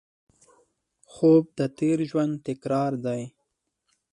خوب 1.13 1.45
د 1.57 1.59
تېر 1.77 1.97
ژوند 2.09 2.33
تکرار 2.47 2.91
دی 3.05 3.21